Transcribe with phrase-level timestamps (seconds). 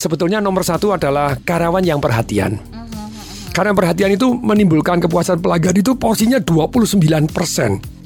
[0.00, 2.56] Sebetulnya nomor satu adalah karyawan yang perhatian.
[3.52, 7.28] Karena perhatian itu menimbulkan kepuasan pelanggan itu porsinya 29%.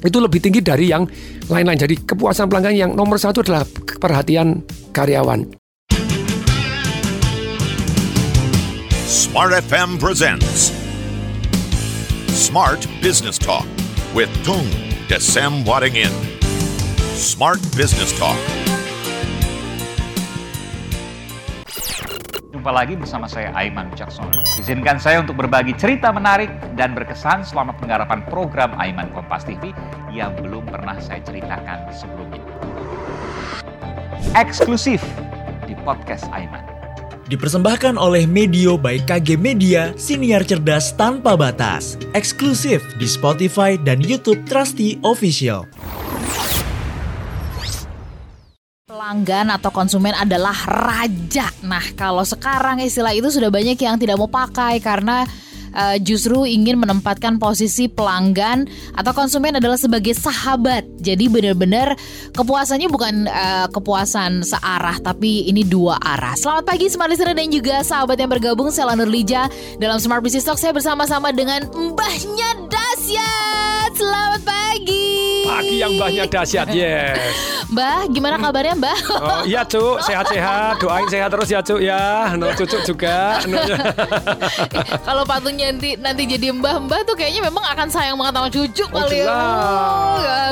[0.03, 1.07] Itu lebih tinggi dari yang
[1.47, 1.79] lain-lain.
[1.79, 3.63] Jadi kepuasan pelanggan yang nomor satu adalah
[3.95, 4.59] perhatian
[4.91, 5.55] karyawan.
[9.07, 10.75] Smart FM presents
[12.35, 13.63] Smart Business Talk
[14.11, 14.67] with Tung
[15.07, 16.11] Desem Wadding In.
[17.15, 18.35] Smart Business Talk.
[22.65, 24.41] Jumpa lagi bersama saya Aiman Wicaksono.
[24.57, 29.69] Izinkan saya untuk berbagi cerita menarik dan berkesan selama penggarapan program Aiman Kompas TV
[30.09, 32.41] yang belum pernah saya ceritakan sebelumnya.
[34.33, 34.97] Eksklusif
[35.69, 36.65] di podcast Aiman.
[37.29, 42.01] Dipersembahkan oleh Medio by KG Media, siniar cerdas tanpa batas.
[42.17, 45.69] Eksklusif di Spotify dan YouTube Trusty Official.
[49.15, 51.47] Pelanggan atau konsumen adalah raja.
[51.63, 55.23] Nah, kalau sekarang istilah itu sudah banyak yang tidak mau pakai karena
[55.71, 60.83] uh, justru ingin menempatkan posisi pelanggan atau konsumen adalah sebagai sahabat.
[60.99, 61.95] Jadi benar-benar
[62.35, 66.35] kepuasannya bukan uh, kepuasan searah tapi ini dua arah.
[66.35, 69.47] Selamat pagi Smart Listener dan juga sahabat yang bergabung saya Lanur Lija
[69.79, 73.95] dalam Smart Business Talk saya bersama-sama dengan Mbahnya Dasyat.
[73.95, 74.54] Selamat pagi.
[75.65, 77.17] Pagi yang mbahnya dahsyat, yes.
[77.65, 78.97] Mbah, gimana kabarnya Mbah?
[79.09, 82.29] Oh iya cuk, sehat-sehat, doain sehat terus ya cuk ya.
[82.37, 83.41] No cucu juga.
[83.49, 83.57] No,
[85.01, 89.01] Kalau patungnya nanti nanti jadi mbah-mbah tuh kayaknya memang akan sayang banget sama cucu Oh
[89.01, 89.33] kali ya.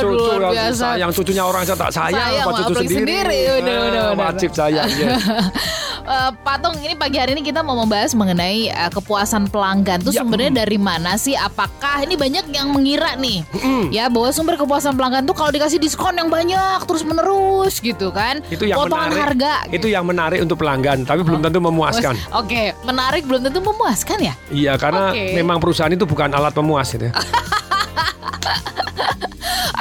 [0.02, 0.82] Cucu luar yang biasa.
[0.98, 2.98] sayang cucunya orang saya tak sayang, Sayang, cucu sendiri.
[2.98, 3.40] sendiri.
[3.46, 4.06] Udah, udah, udah.
[4.18, 5.22] Wajib sayang, yes.
[6.04, 10.20] Eh, Patung, ini pagi hari ini kita mau membahas mengenai eh, kepuasan pelanggan tuh Ya,
[10.20, 11.32] sumbernya dari mana sih?
[11.32, 13.48] Apakah ini banyak yang mengira nih,
[13.88, 18.44] ya bahwa sumber kepuasan pelanggan tuh kalau dikasih diskon yang banyak terus menerus gitu kan?
[18.52, 19.24] Itu yang Potongan menarik.
[19.24, 19.54] harga.
[19.72, 22.20] Itu yang menarik untuk pelanggan, tapi belum tentu memuaskan.
[22.36, 24.34] Oke, menarik belum tentu memuaskan ya?
[24.52, 25.40] Iya, karena Oke.
[25.40, 27.08] memang perusahaan itu bukan alat pemuas gitu.
[27.08, 27.14] ya.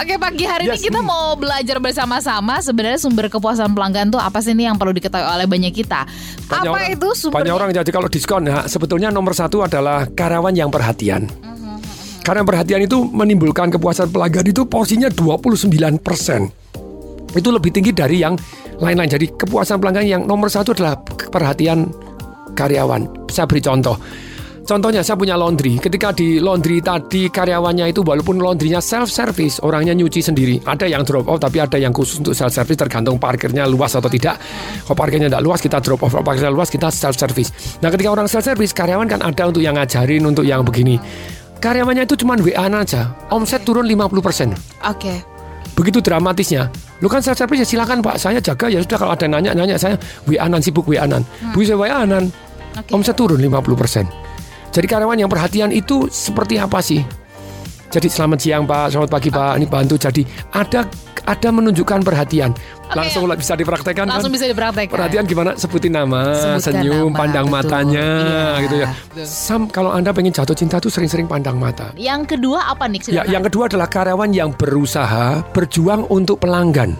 [0.02, 0.82] Oke pagi hari Yes.
[0.82, 4.90] ini kita mau belajar bersama-sama sebenarnya sumber kepuasan pelanggan tuh apa sih nih yang perlu
[4.90, 6.02] diketahui oleh banyak kita.
[6.50, 7.38] Banyak apa orang- itu sumber?
[7.38, 11.30] Banyak orang jadi kalau diskon ya, sebetulnya nomor satu adalah karyawan yang perhatian.
[12.26, 16.50] Karena perhatian itu menimbulkan kepuasan pelanggan itu porsinya 29%.
[17.38, 18.34] Itu lebih tinggi dari yang
[18.82, 19.06] lain-lain.
[19.06, 20.98] Jadi kepuasan pelanggan yang nomor satu adalah
[21.30, 21.94] perhatian
[22.58, 23.30] karyawan.
[23.30, 23.94] Saya beri contoh.
[24.62, 25.74] Contohnya saya punya laundry.
[25.82, 30.62] Ketika di laundry tadi karyawannya itu walaupun laundrynya self service, orangnya nyuci sendiri.
[30.62, 34.06] Ada yang drop off tapi ada yang khusus untuk self service tergantung parkirnya luas atau
[34.06, 34.38] tidak.
[34.86, 37.50] Kalau parkirnya tidak luas kita drop off, kalau parkirnya luas kita self service.
[37.82, 40.96] Nah, ketika orang self service karyawan kan ada untuk yang ngajarin untuk yang begini.
[41.62, 43.14] Karyawannya itu cuma WA aja.
[43.34, 44.54] Omset turun 50%.
[44.86, 45.14] Oke.
[45.74, 46.70] Begitu dramatisnya.
[47.02, 49.98] Lu kan self service ya silakan Pak, saya jaga ya sudah kalau ada nanya-nanya saya
[50.30, 51.26] WA-an sibuk WA-an.
[51.50, 52.30] Bu saya WA-an.
[52.78, 52.90] Oke.
[52.94, 54.31] Omset turun 50%.
[54.72, 57.04] Jadi karyawan yang perhatian itu seperti apa sih?
[57.92, 60.00] Jadi selamat siang Pak, selamat pagi Pak, ini bantu.
[60.00, 60.24] Jadi
[60.56, 60.88] ada
[61.28, 62.56] ada menunjukkan perhatian.
[62.98, 64.36] Langsung bisa dipraktekkan Langsung kan?
[64.36, 64.94] bisa dipraktekkan.
[64.94, 65.50] Perhatian gimana?
[65.56, 67.56] Sebutin nama, Sebutkan senyum, nama, pandang betul.
[67.56, 68.88] matanya, Iya, gitu ya.
[68.92, 69.26] betul.
[69.26, 71.90] Sam, kalau anda pengen jatuh cinta tuh sering-sering pandang mata.
[71.96, 73.00] Yang kedua apa nih?
[73.12, 76.94] Ya, yang kedua adalah karyawan yang berusaha berjuang untuk pelanggan.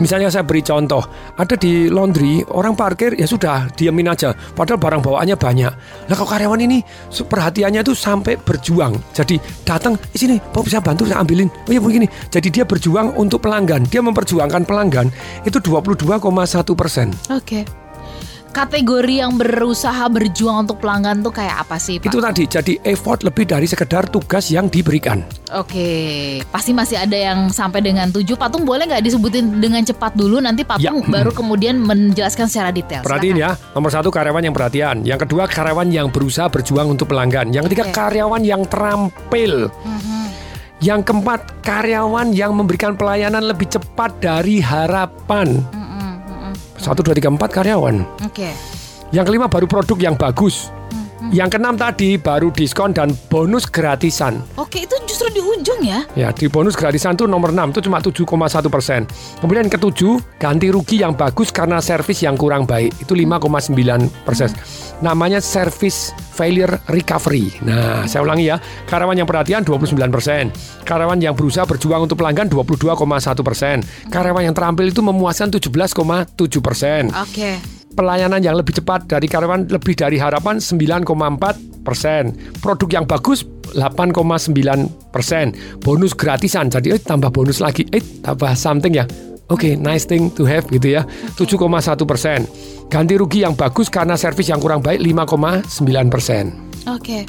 [0.00, 1.04] Misalnya saya beri contoh,
[1.36, 5.72] ada di laundry orang parkir ya sudah diamin aja, padahal barang bawaannya banyak.
[6.08, 6.80] Nah kalau karyawan ini
[7.12, 12.08] perhatiannya itu sampai berjuang, jadi datang sini, mau bisa bantu saya ambilin, oh ya begini.
[12.32, 16.20] Jadi dia berjuang untuk pelanggan, dia memperjuangkan pelanggan itu 22,1
[16.74, 17.10] persen.
[17.28, 17.64] Oke.
[18.50, 22.10] Kategori yang berusaha berjuang untuk pelanggan tuh kayak apa sih Pak?
[22.10, 25.22] Itu tadi, jadi effort lebih dari sekedar tugas yang diberikan.
[25.54, 25.86] Oke,
[26.50, 28.34] pasti masih ada yang sampai dengan tujuh.
[28.34, 31.10] Patung boleh nggak disebutin dengan cepat dulu nanti Patung Ya.
[31.14, 33.06] baru kemudian menjelaskan secara detail.
[33.06, 33.54] Perhatiin Silakan.
[33.54, 37.62] ya, nomor satu karyawan yang perhatian, yang kedua karyawan yang berusaha berjuang untuk pelanggan, yang
[37.70, 37.94] ketiga Oke.
[37.94, 39.70] karyawan yang terampil,
[40.80, 45.60] yang keempat karyawan yang memberikan pelayanan lebih cepat dari harapan.
[46.80, 48.00] Satu dua tiga empat karyawan.
[48.24, 48.56] Oke.
[49.12, 50.72] Yang kelima baru produk yang bagus.
[51.28, 54.40] Yang keenam tadi baru diskon dan bonus gratisan.
[54.56, 56.00] Oke, itu justru di ujung ya.
[56.16, 59.04] Ya, di bonus gratisan itu nomor 6 itu cuma 7,1 persen.
[59.44, 62.96] Kemudian yang ketujuh, ganti rugi yang bagus karena servis yang kurang baik.
[63.04, 64.48] Itu 5,9 persen.
[65.04, 67.52] Namanya service failure recovery.
[67.68, 68.56] Nah, saya ulangi ya.
[68.88, 70.48] Karyawan yang perhatian 29 persen.
[70.88, 73.84] Karyawan yang berusaha berjuang untuk pelanggan 22,1 persen.
[74.08, 77.79] Karyawan yang terampil itu memuaskan 17,7 persen Oke.
[77.94, 82.36] Pelayanan yang lebih cepat dari karyawan lebih dari harapan 9,4 persen.
[82.60, 83.44] Produk yang bagus
[83.74, 85.54] 8,9 persen.
[85.82, 89.06] Bonus gratisan jadi eh, tambah bonus lagi, eh tambah something ya.
[89.50, 91.02] Oke, nice thing to have gitu ya.
[91.34, 91.66] 7,1
[92.06, 92.46] persen.
[92.86, 95.66] Ganti rugi yang bagus karena servis yang kurang baik 5,9
[96.06, 96.54] persen.
[96.86, 97.26] Oke.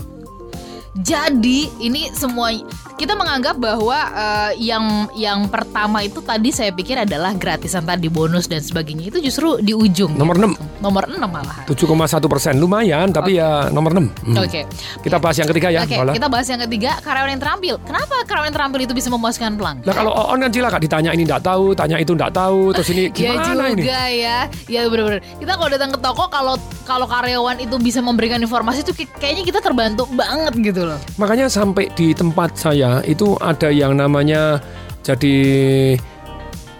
[0.93, 2.51] Jadi ini semua
[2.99, 8.45] kita menganggap bahwa eh, yang yang pertama itu tadi saya pikir adalah gratisan tadi bonus
[8.45, 10.13] dan sebagainya itu justru di ujung.
[10.13, 10.51] Nomor ya.
[10.51, 10.83] 6.
[10.83, 11.63] Nomor 6 malahan.
[11.65, 11.87] 7,1
[12.27, 14.37] persen lumayan tapi ya nomor 6 Hmm.
[14.37, 14.67] Oke.
[14.99, 16.11] Kita bahas yang ketiga ya Oke, Paula.
[16.11, 17.75] kita bahas yang ketiga karyawan yang terampil.
[17.81, 19.87] Kenapa karyawan yang terampil itu bisa memuaskan pelanggan?
[19.87, 23.07] Nah kalau on kan cilaka ditanya ini enggak tahu, tanya itu enggak tahu, terus ini
[23.15, 23.81] Ya gimana juga ini?
[24.19, 24.37] ya,
[24.67, 25.23] ya benar-benar.
[25.39, 29.43] Kita kalau datang ke toko, kalau kalau karyawan itu bisa memberikan informasi itu kayak- kayaknya
[29.47, 30.99] kita terbantu banget gitu loh.
[31.17, 34.61] Makanya sampai di tempat saya itu ada yang namanya
[35.01, 35.37] jadi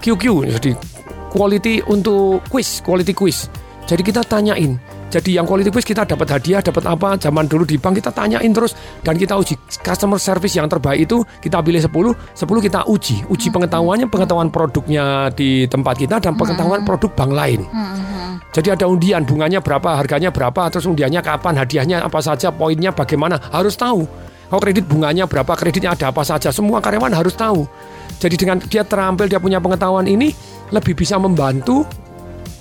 [0.02, 0.24] QQ,
[0.60, 0.72] jadi
[1.32, 3.48] quality untuk quiz, quality quiz.
[3.88, 4.78] Jadi kita tanyain.
[5.12, 7.20] Jadi yang quality quiz kita dapat hadiah, dapat apa?
[7.20, 8.72] Zaman dulu di bank kita tanyain terus
[9.04, 13.28] dan kita uji customer service yang terbaik itu kita pilih 10, 10 kita uji.
[13.28, 17.62] Uji pengetahuannya, pengetahuan produknya di tempat kita dan pengetahuan produk bank lain.
[18.56, 23.40] Jadi ada undian, bunganya berapa, harganya berapa, terus undiannya kapan, hadiahnya apa saja, poinnya bagaimana,
[23.52, 24.08] harus tahu.
[24.48, 27.64] Kalau kredit bunganya berapa, kreditnya ada apa saja, semua karyawan harus tahu.
[28.20, 30.36] Jadi dengan dia terampil, dia punya pengetahuan ini,
[30.72, 31.88] lebih bisa membantu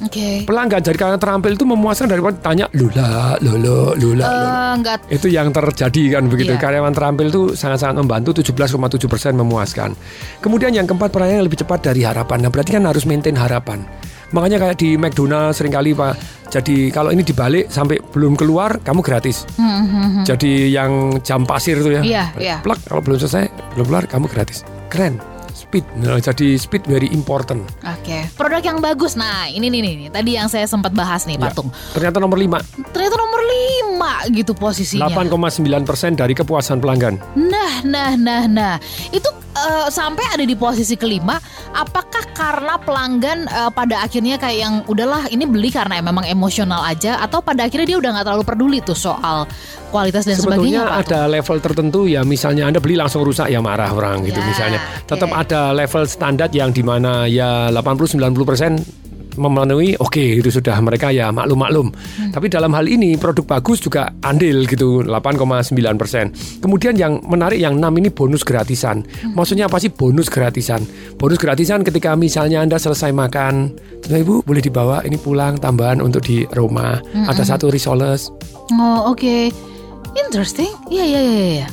[0.00, 0.48] Oke.
[0.48, 0.80] pelanggan.
[0.80, 4.24] Jadi karena terampil itu memuaskan daripada tanya lula, lolo, lula.
[4.24, 6.56] Eh, enggak Itu yang terjadi kan begitu.
[6.56, 6.60] Iya.
[6.60, 9.92] Karyawan terampil itu sangat-sangat membantu 17,7 persen memuaskan.
[10.40, 12.44] Kemudian yang keempat pelayanan lebih cepat dari harapan.
[12.44, 13.84] Nah berarti kan harus maintain harapan.
[14.30, 16.14] Makanya kayak di McDonald sering kali Pak.
[16.50, 19.42] Jadi kalau ini dibalik sampai belum keluar kamu gratis.
[20.22, 22.02] Jadi yang jam pasir itu ya.
[22.02, 22.56] Hmm, Iya, iya.
[22.62, 24.62] Plak kalau belum selesai belum keluar kamu gratis.
[24.90, 25.29] Keren.
[25.60, 25.84] Speed.
[26.00, 27.68] Nah, jadi speed very important.
[27.84, 28.32] Oke.
[28.32, 29.12] Produk yang bagus.
[29.12, 30.08] Nah, ini nih nih, nih.
[30.08, 31.52] tadi yang saya sempat bahas nih, Ya.
[31.52, 31.68] Patung.
[31.92, 32.64] Ternyata nomor 5
[32.96, 35.12] Ternyata nomor 5 gitu posisinya.
[35.12, 37.20] 8,9 persen dari kepuasan pelanggan.
[37.36, 38.74] Nah, nah, nah, nah.
[39.12, 39.28] Itu
[39.60, 41.36] eh, sampai ada di posisi kelima.
[41.70, 47.20] Apakah karena pelanggan eh, pada akhirnya kayak yang udahlah ini beli karena memang emosional aja,
[47.20, 49.44] atau pada akhirnya dia udah nggak terlalu peduli tuh soal
[49.90, 50.80] kualitas dan sebagainya?
[50.80, 51.02] Sebetulnya Pak Tung?
[51.06, 54.80] ada level tertentu ya misalnya Anda beli langsung rusak ya marah orang gitu Ya, misalnya.
[55.04, 55.40] Tetap oke.
[55.42, 58.99] ada level standar yang di mana ya 80-90%
[59.40, 61.88] memenuhi oke itu sudah mereka ya maklum-maklum.
[61.88, 62.30] Hmm.
[62.30, 66.60] Tapi dalam hal ini produk bagus juga andil gitu 8,9%.
[66.60, 69.00] Kemudian yang menarik yang 6 ini bonus gratisan.
[69.24, 69.32] Hmm.
[69.32, 70.84] Maksudnya apa sih bonus gratisan?
[71.16, 73.72] Bonus gratisan ketika misalnya Anda selesai makan,
[74.12, 77.00] "Nah, Ibu boleh dibawa ini pulang tambahan untuk di rumah.
[77.16, 78.28] Hmm, Ada satu risoles.
[78.76, 79.48] Oh, oke.
[80.18, 80.70] Interesting.
[80.90, 81.68] Iya, iya, iya, iya.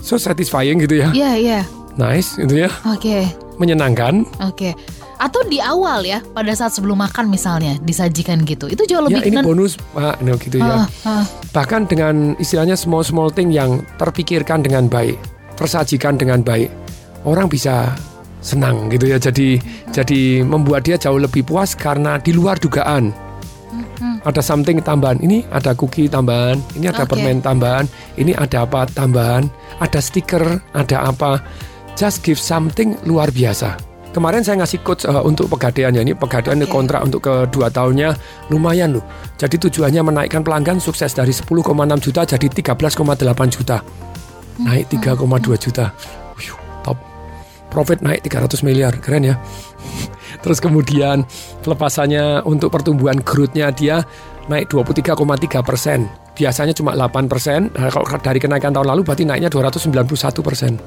[0.00, 1.08] So satisfying gitu ya.
[1.12, 1.60] Iya, iya.
[1.96, 2.70] Nice gitu ya.
[2.88, 3.28] Oke.
[3.60, 4.26] Menyenangkan.
[4.42, 4.74] Oke.
[5.24, 8.68] Atau di awal ya, pada saat sebelum makan misalnya disajikan gitu.
[8.68, 10.84] Itu jauh Ya lebih ini nen- bonus Pak no, gitu ya.
[11.08, 11.24] Ah.
[11.56, 15.16] Bahkan dengan istilahnya small small thing yang terpikirkan dengan baik,
[15.56, 16.68] tersajikan dengan baik,
[17.24, 17.96] orang bisa
[18.44, 19.16] senang gitu ya.
[19.16, 19.56] Jadi
[19.96, 23.08] jadi membuat dia jauh lebih puas karena di luar dugaan.
[24.28, 25.20] Ada something tambahan.
[25.24, 27.16] Ini ada cookie tambahan, ini ada Oke.
[27.16, 27.88] permen tambahan,
[28.20, 29.48] ini ada apa tambahan,
[29.80, 31.40] ada stiker, ada apa.
[31.96, 33.93] Just give something luar biasa.
[34.14, 36.06] Kemarin saya ngasih coach uh, untuk pegadaian ya.
[36.06, 36.70] Ini pegadaian Oke.
[36.70, 38.14] kontrak untuk kedua tahunnya
[38.46, 39.02] lumayan loh.
[39.34, 41.50] Jadi tujuannya menaikkan pelanggan sukses dari 10,6
[41.98, 42.94] juta jadi 13,8
[43.50, 43.82] juta.
[44.62, 45.18] Naik 3,2
[45.58, 45.90] juta.
[46.38, 46.54] Wih,
[46.86, 46.94] top.
[47.74, 48.94] Profit naik 300 miliar.
[49.02, 49.36] Keren ya.
[50.46, 51.26] Terus kemudian
[51.66, 54.06] pelepasannya untuk pertumbuhan growth-nya dia
[54.46, 55.18] naik 23,3
[55.66, 56.06] persen.
[56.38, 57.66] Biasanya cuma 8 persen.
[57.74, 60.78] Nah, kalau dari kenaikan tahun lalu berarti naiknya 291 persen.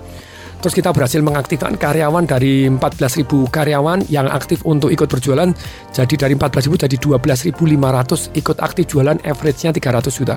[0.57, 5.53] Terus kita berhasil mengaktifkan karyawan dari 14.000 karyawan yang aktif untuk ikut berjualan.
[5.93, 10.35] Jadi dari 14.000 jadi 12.500 ikut aktif jualan average-nya 300 juta.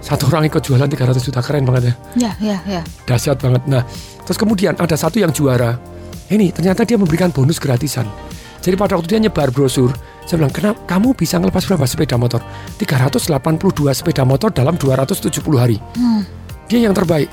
[0.00, 2.80] Satu orang ikut jualan 300 juta keren banget ya Ya, ya, ya.
[3.04, 3.68] dahsyat banget.
[3.68, 3.84] Nah,
[4.24, 5.76] terus kemudian ada satu yang juara.
[6.32, 8.08] Ini ternyata dia memberikan bonus gratisan.
[8.64, 9.92] Jadi pada waktu dia nyebar brosur,
[10.24, 12.40] saya bilang, kenapa kamu bisa ngelepas berapa sepeda motor?
[12.80, 15.26] 382 sepeda motor dalam 270
[15.60, 15.76] hari.
[16.68, 17.28] Dia yang terbaik.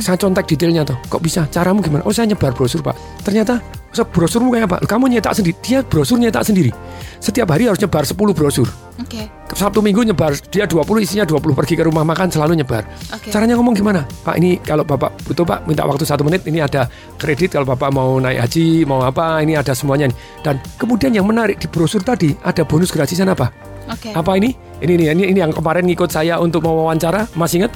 [0.00, 0.96] Saya contek detailnya tuh.
[1.10, 1.44] Kok bisa?
[1.52, 2.00] Caramu gimana?
[2.08, 2.96] Oh saya nyebar brosur pak.
[3.20, 3.60] Ternyata
[3.92, 4.76] "Masa brosurmu kayak apa?
[4.88, 5.52] Kamu nyetak sendiri.
[5.60, 6.72] Dia brosur nyetak sendiri.
[7.20, 8.64] Setiap hari harus nyebar 10 brosur.
[8.96, 9.28] Oke.
[9.52, 12.88] Sabtu Minggu nyebar dia 20 isinya 20 pergi ke rumah makan selalu nyebar.
[13.12, 13.28] Oke.
[13.28, 14.08] Caranya ngomong gimana?
[14.24, 16.88] Pak ini kalau Bapak butuh Pak minta waktu satu menit ini ada
[17.20, 20.08] kredit kalau Bapak mau naik haji mau apa ini ada semuanya.
[20.40, 23.52] Dan kemudian yang menarik di brosur tadi ada bonus gratisan apa?
[23.92, 24.16] Oke.
[24.16, 24.56] Apa ini?
[24.80, 27.68] Ini nih ini, ini yang kemarin ngikut saya untuk mau wawancara masih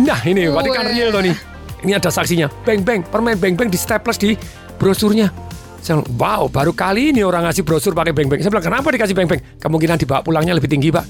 [0.00, 1.36] Nah ini berarti kan real tuh nih.
[1.80, 2.46] Ini ada saksinya.
[2.62, 4.36] Beng beng permen beng beng di staples di
[4.76, 5.32] brosurnya.
[5.80, 8.44] Saya bilang, wow baru kali ini orang ngasih brosur pakai beng beng.
[8.44, 9.40] Saya bilang kenapa dikasih beng beng?
[9.60, 11.08] Kemungkinan dibawa pulangnya lebih tinggi pak.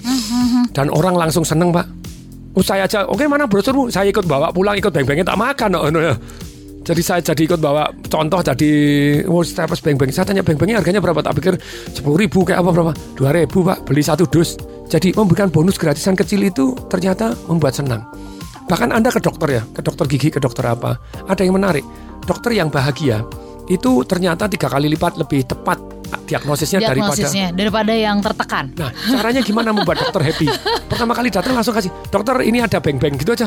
[0.71, 1.91] Dan orang langsung seneng pak.
[2.55, 3.91] Oh saya aja, oke mana brosurmu?
[3.91, 5.75] Saya ikut bawa pulang ikut beng bengnya tak makan.
[5.75, 6.15] Oh, no, no.
[6.81, 8.71] Jadi saya jadi ikut bawa contoh jadi
[9.27, 10.15] oh staples beng beng.
[10.15, 11.19] Saya tanya beng bengnya harganya berapa?
[11.19, 11.55] Tak pikir
[11.91, 12.93] sepuluh ribu kayak apa berapa?
[13.19, 14.55] Dua ribu pak beli satu dus.
[14.91, 18.03] Jadi memberikan bonus gratisan kecil itu ternyata membuat senang.
[18.67, 20.99] Bahkan anda ke dokter ya, ke dokter gigi, ke dokter apa?
[21.31, 21.87] Ada yang menarik.
[22.27, 23.23] Dokter yang bahagia
[23.71, 25.79] itu ternyata tiga kali lipat lebih tepat
[26.27, 28.75] diagnosisnya, Diagnosisnya daripada yang tertekan.
[28.75, 28.91] daripada.
[28.91, 30.47] Nah, caranya gimana membuat dokter happy?
[30.91, 33.47] Pertama kali datang langsung kasih, dokter ini ada beng beng gitu aja.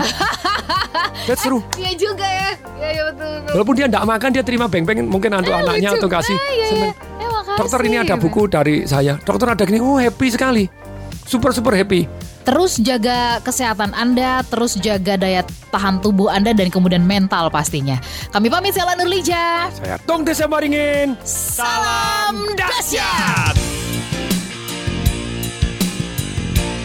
[1.28, 1.60] That's seru.
[1.80, 2.52] Iya juga ya.
[2.80, 3.52] Iya iya betul betul.
[3.56, 6.00] Walaupun dia tidak makan dia terima beng beng mungkin untuk anaknya lucu.
[6.00, 6.38] atau kasih.
[6.40, 6.88] Ah, iya, iya.
[6.88, 7.58] Eh, makasih.
[7.60, 9.14] Dokter ini ada buku dari saya.
[9.20, 10.64] Dokter ada gini, oh happy sekali.
[11.24, 12.08] Super super happy.
[12.44, 17.96] Terus jaga kesehatan Anda, terus jaga daya tahan tubuh Anda dan kemudian mental pastinya.
[18.36, 19.72] Kami pamit Sela Nurlija.
[19.72, 21.16] Saya Tong Desa Maringin.
[21.24, 23.56] Salam dahsyat.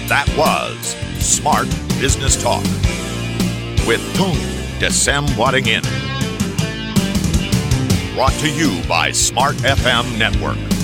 [0.07, 1.69] That was Smart
[1.99, 2.65] Business Talk
[3.83, 4.39] with Tung
[4.79, 5.83] Desem Wadding In.
[8.15, 10.78] Brought to you by Smart FM Network.